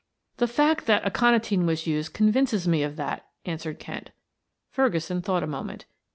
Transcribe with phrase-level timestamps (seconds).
[0.37, 4.09] "The fact that aconitine was used convinces me of that," answered Kent.
[4.71, 5.85] Ferguson thought a moment.